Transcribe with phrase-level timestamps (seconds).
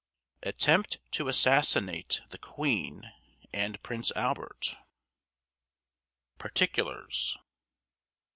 [0.41, 3.11] ATTEMPT TO ASSASSINATE THE QUEEN
[3.53, 4.75] AND PRINCE ALBERT.
[6.39, 7.37] PARTICULARS.